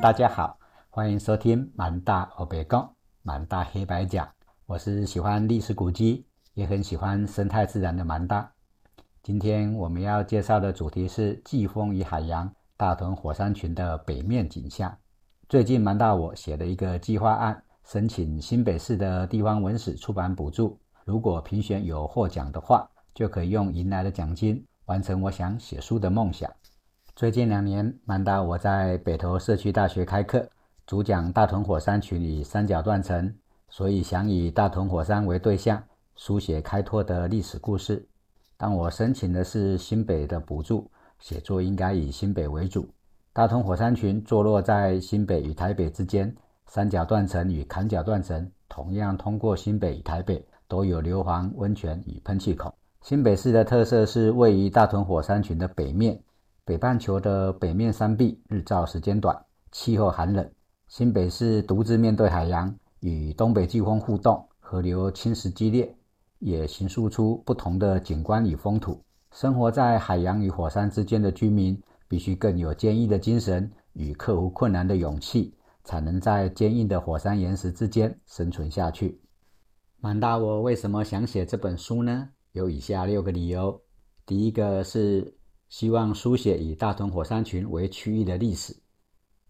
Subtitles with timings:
[0.00, 0.58] 大家好，
[0.90, 2.92] 欢迎收听满大欧北讲
[3.22, 4.28] 满大黑白讲。
[4.66, 8.52] 我是喜欢历史古迹，也很喜欢生态自然的满大。
[9.22, 14.94] 今天我们要介绍的主题是季风与海洋大屯火山群的北面景象。
[15.48, 20.78] 最近满大我写了一个计划案，申请新北市的地方文史出版补助。
[21.04, 26.52] 如果评选有获奖的话，就可以用赢来的奖金完成我想写书的梦想。
[27.16, 30.46] 最近两年，满大我在北投社区大学开课，
[30.86, 33.34] 主讲大屯火山群与三角断层，
[33.70, 35.82] 所以想以大屯火山为对象，
[36.14, 38.06] 书写开拓的历史故事。
[38.58, 42.86] 但我申请的是新北的补助，写作应该以新北为主。
[43.32, 46.30] 大屯火山群坐落在新北与台北之间，
[46.66, 52.70] 三角断层与坎角断层同样通过新北与台北，都有硫磺温泉与喷气孔。
[53.00, 56.20] 新北市的特色是位于大屯火山群的北面。
[56.66, 60.50] 北半球的北面山壁日照时间短，气候寒冷。
[60.88, 65.96] 新北市独自面对海洋，与东北季风互动，河流侵蚀激烈，
[66.40, 69.00] 也形塑出不同的景观与风土。
[69.30, 79.20] 生活在海洋与火山之间的居民，必须更有坚毅的精神与克服困难的勇气，才能在坚硬的火山岩石之间生存下去。
[80.00, 82.30] 满大我为什么想写这本书呢？
[82.50, 83.80] 有以下六个理由。
[84.26, 85.32] 第一个是。
[85.68, 88.76] 希望书写以大屯火山群为区域的历史。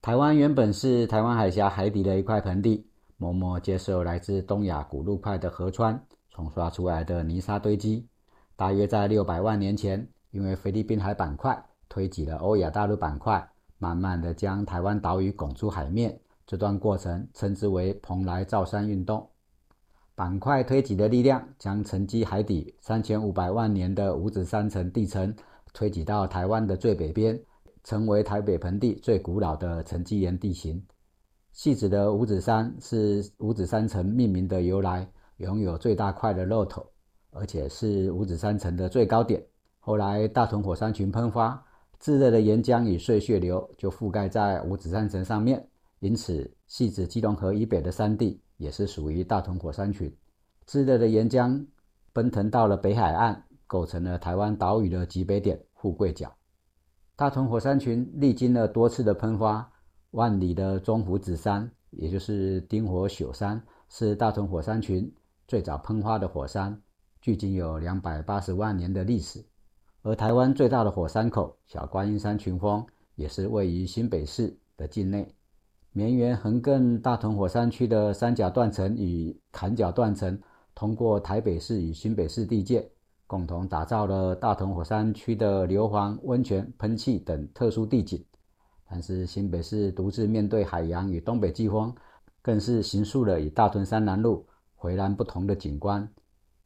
[0.00, 8.06] 台湾原本是台湾海峡海底的一块盆地，默默接受来自东亚古陆块的河川冲刷出来的泥沙堆积。
[8.56, 16.20] 大约在六百万年前，因为菲律宾海板块推挤了欧亚大陆板块，慢慢的将台湾岛屿拱出海面。
[16.46, 19.26] 这段过程称之为蓬莱造山运动。
[20.14, 25.34] 板块推挤的力量将沉积海底三千五百万年的五指山层地层。
[25.72, 27.40] 推挤到台湾的最北边，
[27.82, 30.82] 成为台北盆地最古老的沉积岩地形。
[31.52, 35.06] 细子的五指山是五指山城命名的由来，
[35.38, 36.86] 拥有最大块的肉头，
[37.30, 39.42] 而且是五指山城的最高点。
[39.78, 41.62] 后来大屯火山群喷发，
[41.98, 45.66] 炙热的岩浆与碎屑流就覆盖在五指山城上面，
[46.00, 50.14] 因此细子基隆河以北的山地也是属于大屯火山群。
[50.66, 51.66] 炙热的岩浆
[52.12, 53.44] 奔腾到了北海岸。
[53.72, 56.30] 构成了台湾岛屿的极北点富贵角。
[57.16, 59.72] 大屯火山群历经了多次的喷发，
[60.10, 65.10] 万里的中湖子山，也就是丁火朽山，是大屯火山群
[65.48, 66.78] 最早喷发的火山，
[67.22, 69.42] 距今有两百八十万年的历史。
[70.02, 72.84] 而台湾最大的火山口小观音山群峰，
[73.14, 75.34] 也是位于新北市的境内。
[75.92, 80.38] 绵延横亘大屯火山区的三角断层与坎角断层，
[80.74, 82.90] 通过台北市与新北市地界。
[83.32, 88.22] 共同打造了大屯火山区的硫磺温泉喷气等特殊地景，
[88.86, 91.94] 但是新北市独自面对海洋与东北季风，
[92.42, 96.06] 更是形塑了与大屯山南路回南不同的景观。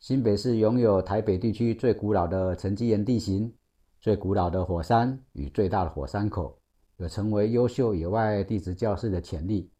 [0.00, 3.54] 新北市拥有台北地区最古老的沉积岩地形、
[4.00, 6.58] 最古老的火山与最大的火山口，
[6.96, 9.70] 有成为优秀野外地质教室的潜力，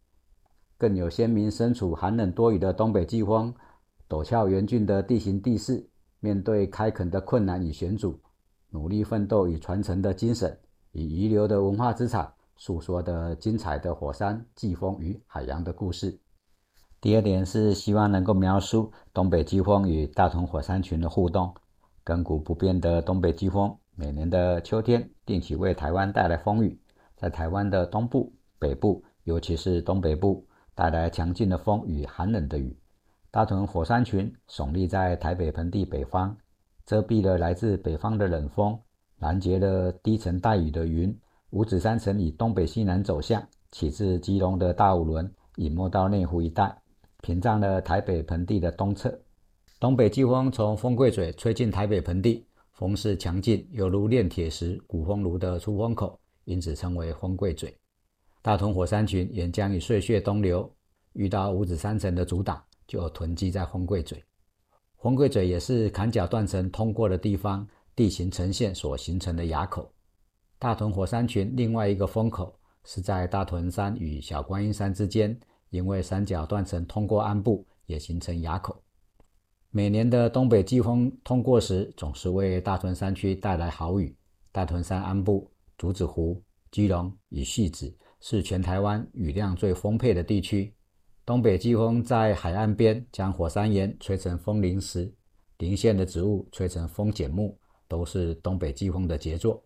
[0.78, 3.52] 更有鲜明身处寒冷多雨的东北季风、
[4.08, 5.84] 陡峭严峻的地形地势。
[6.26, 8.18] 面对开垦的困难与险阻，
[8.70, 10.58] 努力奋斗与传承的精神，
[10.90, 16.18] 以遗留的文化资产诉说的精彩的火山、季风与海洋的故事。
[17.00, 21.54] 第二点是希望能够描述东北季风与大屯火山群的互动。
[22.04, 26.76] 亘古不变的东北季风，每年的秋天定期为台湾带来风雨，
[27.14, 30.44] 在台湾的东部、北部，尤其是东北部，
[30.74, 32.76] 带来强劲的风与寒冷的雨。
[33.36, 36.34] 大屯火山群耸立在台北盆地北方，
[36.86, 38.80] 遮蔽了来自北方的冷风，
[39.18, 41.14] 拦截了低层带雨的云。
[41.50, 46.74] 五指山层以东北西南走向，起自基隆的大五轮，隐没到内湖一带，
[47.20, 49.14] 屏障了台北盆地的东侧。
[49.78, 57.76] 东北季风从风柜嘴吹进台北盆地，风势强劲，犹如炼铁石鼓风炉的出风口，因此称为风柜嘴。
[58.40, 60.74] 大屯火山群沿江与碎屑东流，
[61.12, 62.58] 遇到五指山层的阻挡。
[62.86, 64.22] 就囤积在风柜嘴，
[64.98, 69.90] 风柜嘴也是坎角断层通过的地方，地形呈现所形成的垭口。
[70.58, 75.38] 大屯火山群另外一个风口是在大屯山与小观音山之间，
[75.70, 78.80] 因为三角断层通过安部，也形成垭口。
[79.70, 84.16] 每年的东北季风通过时，总是为大屯山区带来好雨。
[84.50, 90.72] 大屯山岸部、竹子湖、基隆与汐止是全台湾雨量最丰沛的地区。
[91.26, 95.12] 东北季风在海岸边将火山岩吹成风林石，
[95.58, 97.58] 林线的植物吹成风剪木，
[97.88, 99.60] 都是东北季风的杰作。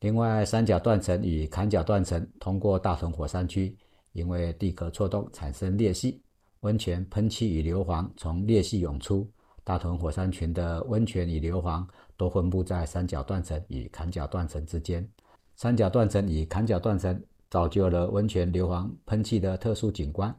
[0.00, 3.72] 另外，三角断层与坎角断层通过大屯火山区，
[4.14, 6.20] 因为地壳错动产生裂隙，
[6.62, 9.24] 温泉喷气与硫磺从裂隙涌出。
[9.62, 11.86] 大屯火山群的温泉与硫磺
[12.16, 15.08] 都分布在三角断层与坎角断层之间。
[15.54, 17.16] 三角断层与坎角断层
[17.48, 20.36] 造就了温泉硫磺喷气的特殊景观，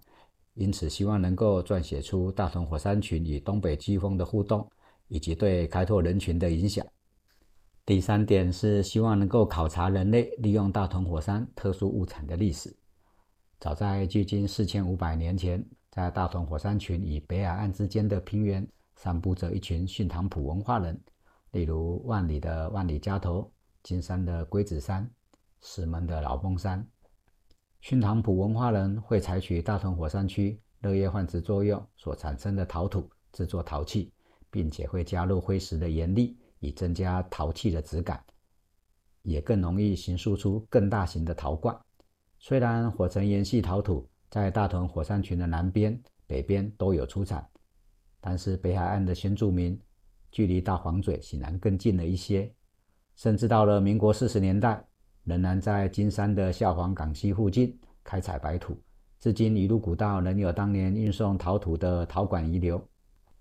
[0.57, 4.67] 因此希望能够撰写出大屯火山群与东北季风的互动，
[5.07, 6.85] 以及对开拓人群的影响。
[7.85, 12.75] 第三点是希望能够考察人类利用大屯火山特殊物产的历史。
[13.59, 18.67] 早在距今四千五百年前，在大屯火山群与北海岸之间的平原。
[18.99, 20.99] 散布着一群训塘埔文化人，
[21.51, 23.47] 例如万里的万里家头、
[23.83, 25.07] 金山的龟子山、
[25.61, 26.83] 石门的老峰山。
[27.81, 34.11] 熏塘埔文化人会采取大屯火山区热液换殖作用所产生的陶土制作陶器，
[34.49, 38.23] 并且会加入灰石的盐粒，以增加陶器的质感，
[39.21, 41.77] 也更容易形塑出更大型的陶罐。
[42.39, 47.47] 虽然火成岩系陶土在大屯火山群的南边、北边都有出产。
[48.19, 49.79] 但是北海岸的先住民
[50.31, 52.51] 距离大黄嘴显然更近了一些，
[53.15, 54.83] 甚至到了民国四十年代，
[55.27, 58.79] 仍然在金山的下黄港溪附近开采白土，
[59.19, 62.81] 至今一路古道仍有当年运送陶土的陶管遗留。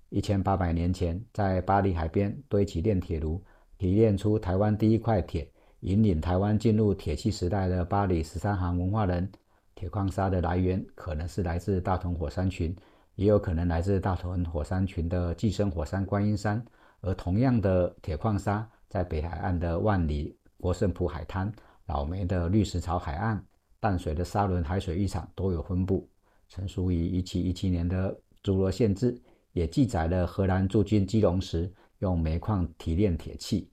[0.08, 3.40] 一千八百年前，在巴黎海边堆起炼铁炉，
[3.78, 5.48] 提炼出台湾第一块铁，
[5.80, 9.30] 引领台湾进入铁器时代的巴黎十三行文化人，
[9.76, 12.74] 铁矿砂的来源可能是来自大同火山群。
[13.14, 16.62] 也有可能来自大屯火山群的寄生火山观音山，
[17.00, 21.50] 而同样的铁矿砂在北海岸的万里国胜浦海滩、
[21.86, 23.44] 老梅的绿石槽海岸、
[23.80, 26.08] 淡水的沙仑海水浴场都有分布。
[26.48, 28.12] 成书于1717年的
[28.42, 29.12] 《侏罗县志》
[29.52, 33.70] 也记载了荷兰驻军基隆时用煤矿提炼铁器。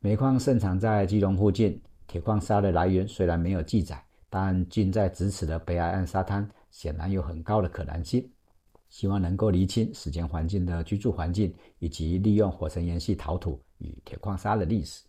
[0.00, 8.28] 煤矿盛产在基隆附近，铁矿砂的来源虽然没有记载，但近在咫尺的北海岸沙滩显然有很高的可能性。
[8.88, 15.04] 希望能够厘清时间环境的居住环境，以及利用火成岩系陶土与铁矿砂的历史。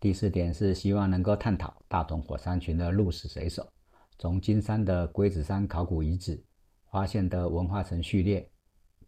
[0.00, 3.70] 第四点是希望能够探讨大同火山群的鹿死谁手。
[4.18, 6.42] 从金山的龟子山考古遗址
[6.90, 8.50] 发现的文化层序列，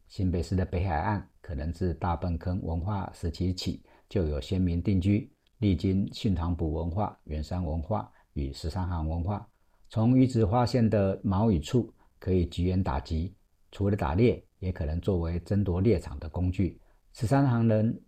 [0.06, 9.48] 新北市的北海岸可能自大笨坑文化时期起就有先民定居，历经训塘埔文化、圆山文化与十三行文化。
[9.88, 13.34] 从遗址发现的毛羽处可以极远打击。
[13.70, 16.78] 除了打猎，也可能作为争夺猎场的工具。
[17.14, 17.98] 十三行人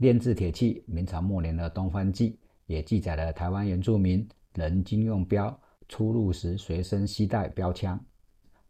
[0.00, 2.30] 炼制铁器，明朝末年的《东方记》
[2.64, 5.54] 也记载了台湾原住民人经用标
[5.88, 8.02] 出入时随身携带标枪，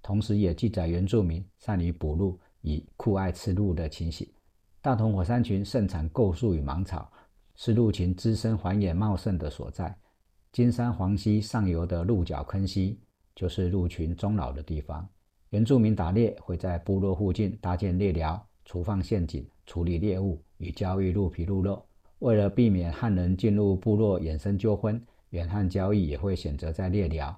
[0.02, 4.28] 同时也记载原住民善于捕鹿，以酷爱吃鹿的情形。
[4.80, 7.08] 大同火山群盛产构树与芒草，
[7.54, 9.96] 是鹿群滋生繁衍茂盛的所在。
[10.50, 12.98] 金山黄溪上游的鹿角坑溪，
[13.36, 15.08] 就是鹿群终老的地方。
[15.50, 21.84] 原住民打猎会在部落附近搭建猎寮、除放陷阱、处理猎物与交易鹿皮鹿肉。
[22.20, 27.36] 为了避免汉人进入部落衍生纠纷，远汉交易也会选择在猎寮，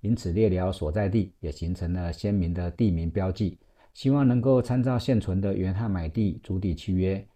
[0.00, 3.58] 因此猎寮所在地也形成了鲜明的地名标记。
[3.92, 7.28] 希望能够参照现存的原汉买地租地契约，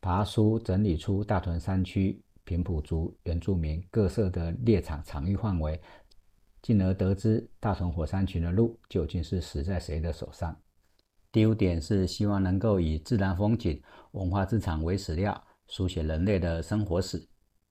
[0.00, 5.80] 爬书整理出大屯山区平埔族原住民各色的猎场场域范围。
[6.62, 10.56] 进而得知大屯火山群的鹿究竟是死在谁的手上。
[11.32, 17.26] 第五点是希望能够以自然风景、文化资产为史料，书写人类的生活史。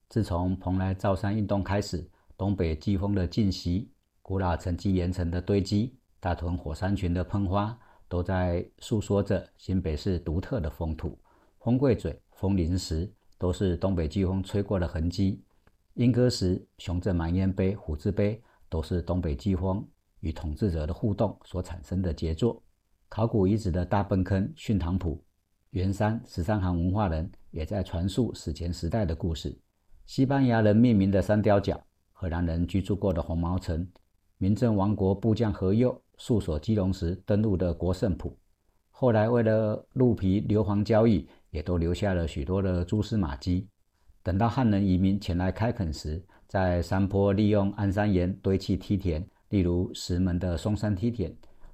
[0.10, 3.92] 自从蓬莱造山运动开始，东北季风的侵袭、
[4.24, 7.78] 古老沉积岩层的堆积、大屯火山群的喷发，
[8.10, 11.16] 都在诉说着新北市独特的风土。
[11.60, 15.44] 风柜嘴、风林石都是东北季风吹过的痕迹。
[15.94, 18.42] 莺歌石、雄镇满烟碑、虎字碑。
[18.72, 19.86] 都是东北季风
[20.22, 22.64] 与统治者的互动所产生的杰作。
[23.14, 25.22] 考古遗址的大笨坑、训塘埔、
[25.72, 29.54] 圆山十三行文化人也在传述史前时代的故事。
[30.06, 31.78] 西班牙人命名的三雕角，
[32.14, 33.86] 荷兰人居住过的红毛城，
[34.38, 38.34] 明郑王国部将何佑戍守基隆时登陆的国胜埔，
[38.92, 43.68] 后来为了鹿皮硫磺交易，也都留下了许多的蛛丝马迹。
[44.24, 51.30] 等到汉人移民前来开垦时，在山坡利用安山岩堆砌梯田，例如石门的松山梯田；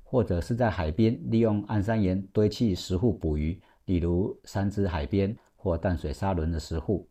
[0.10, 7.06] 或者是在海边利用安山岩堆砌石户捕鱼，例如三支海边或淡水沙轮的石户；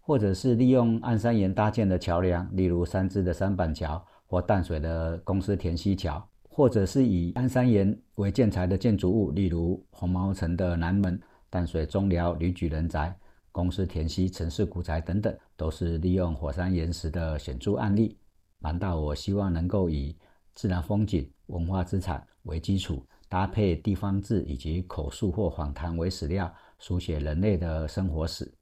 [0.00, 13.12] 或者是利用安山岩搭建的桥梁，例如三支的三板桥或淡水的公司田溪桥；或者是以安山岩为建材的建筑物，例如红毛城的南门、淡水中寮吕举人宅。
[13.50, 18.16] 公司田溪、城市古宅等等，都是利用火山岩石的显著案例。
[18.60, 20.16] 蛮大我希望能够以
[20.54, 28.52] 自然风景、文化资产为基础，搭配地方志以及口述或访谈为史料，书写人类的生活史。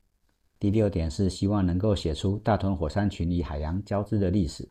[0.59, 4.69] 第六点是希望能够写出大屯火山群与海洋交织的历史。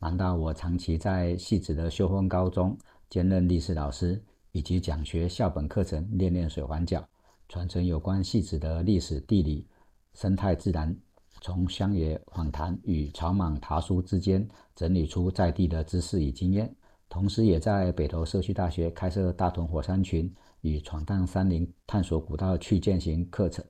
[0.00, 2.76] 难道我长期在细子的秀峰高中
[3.08, 4.22] 兼任历史老师，
[4.52, 7.06] 以及讲学校本课程练练水环角，
[7.48, 9.66] 传承有关细子的历史、地理、
[10.14, 10.96] 生态、自然。
[11.40, 16.74] 从乡野访谈与草莽爬书之间整理出在地的知识与经验，
[17.18, 23.64] 同时也在北投社区大学开设大屯火山群与闯荡山林、探索古道去践行课程，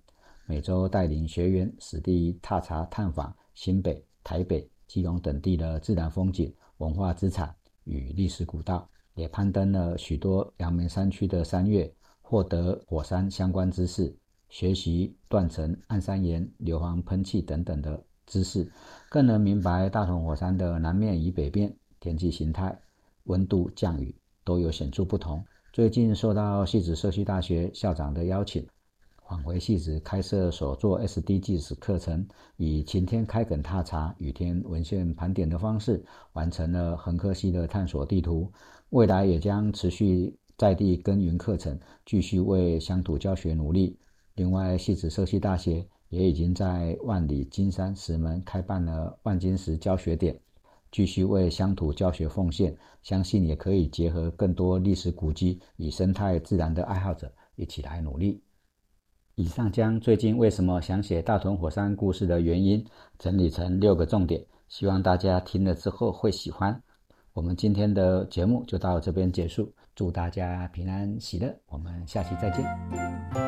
[0.45, 11.91] 每周带领学员实地踏查探访新北、台北、基隆等地的自然风景、文化资产与历史古道，也攀登了许多阳明山区的山岳，
[12.21, 14.15] 获得火山相关知识。
[14.51, 18.71] 学习断层、暗山岩、硫磺喷气等等的知识，
[19.09, 22.79] 更能明白大屯火山的南面与北面天气形态、
[23.29, 25.43] 温度、降雨都有显著不同。
[25.73, 28.67] 最近受到戏子社区大学校长的邀请，
[29.27, 38.51] 返回戏子开设所做 SDGs 课程，以晴天开垦踏查、雨天文献盘点的方式，完成了横科系的探索地图。
[38.91, 43.99] 未来也将持续在地耕耘课程，继续为乡土教学努力。
[44.35, 50.41] 另外，戏子社区大学也已经在万里金山石门开办了万金石教学点，
[50.91, 52.77] 继续为乡土教学奉献。
[53.03, 58.43] 相信也可以结合更多历史古迹与生态自然的爱好者一起来努力。
[59.37, 62.85] 以上将最近为什么想写大屯火山故事的原因
[63.19, 66.83] 整理成六个重点，希望大家听了之后会喜欢。
[67.33, 73.48] 我们今天的节目就到这边结束，祝大家平安喜乐，我们下期再见。